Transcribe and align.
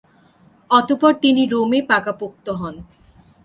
অতঃপর 0.69 1.11
তিনি 1.21 1.43
রোমে 1.45 1.79
পাকাপোক্ত 1.89 2.45
হন। 2.59 2.75